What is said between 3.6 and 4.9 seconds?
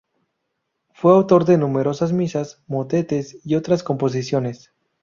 composiciones.